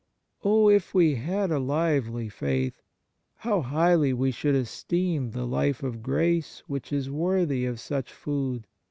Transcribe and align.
Oh, 0.43 0.67
if 0.67 0.95
we 0.95 1.13
had 1.13 1.51
a 1.51 1.59
lively 1.59 2.27
faith; 2.27 2.81
how 3.35 3.61
highly 3.61 4.13
we 4.13 4.31
should 4.31 4.55
esteem 4.55 5.29
the 5.29 5.45
life 5.45 5.83
of 5.83 6.01
grace 6.01 6.63
which 6.65 6.91
is 6.91 7.11
worthy 7.11 7.65
of 7.65 7.79
such 7.79 8.11
food 8.11 8.65